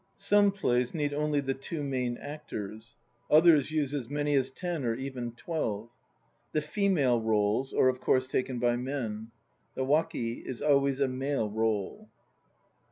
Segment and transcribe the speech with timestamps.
[0.17, 2.95] Some plays need only the two main actors.
[3.29, 5.91] Others use as many as ten or even twelve.
[6.53, 9.29] The female roles are of course taken by men.
[9.75, 12.09] The waki is always a male role.